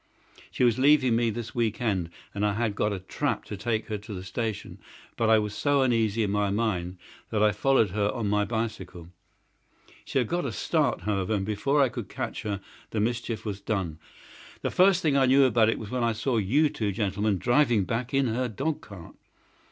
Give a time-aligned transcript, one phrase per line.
[0.49, 3.85] She was leaving me this week end, and I had got a trap to take
[3.85, 4.79] her to the station,
[5.15, 6.97] but I was so uneasy in my mind
[7.29, 9.09] that I followed her on my bicycle.
[10.03, 13.61] She had got a start, however, and before I could catch her the mischief was
[13.61, 13.99] done.
[14.63, 17.83] The first thing I knew about it was when I saw you two gentlemen driving
[17.83, 19.13] back in her dog cart."